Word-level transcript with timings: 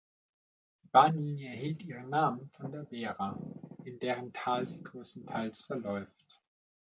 Die 0.81 0.87
Bahnlinie 0.87 1.49
erhielt 1.53 1.83
ihren 1.83 2.09
Namen 2.09 2.49
von 2.57 2.71
der 2.71 2.89
Werra, 2.89 3.37
in 3.83 3.99
deren 3.99 4.33
Tal 4.33 4.65
sie 4.65 4.81
größtenteils 4.81 5.63
verläuft. 5.65 6.41